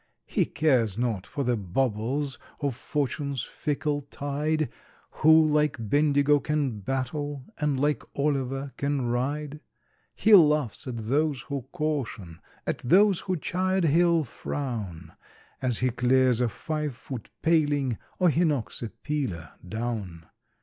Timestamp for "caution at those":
11.71-13.19